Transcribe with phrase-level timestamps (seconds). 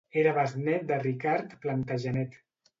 [0.11, 2.43] Era besnét de Ricard Plantagenet.